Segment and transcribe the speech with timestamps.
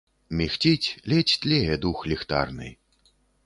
[0.37, 2.69] Мігціць, ледзь тлее дух ліхтарны.